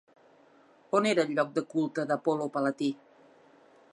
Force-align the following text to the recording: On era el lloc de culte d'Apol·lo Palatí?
On 0.99 1.07
era 1.09 1.25
el 1.27 1.33
lloc 1.39 1.51
de 1.59 1.63
culte 1.75 2.07
d'Apol·lo 2.13 2.49
Palatí? 2.57 2.91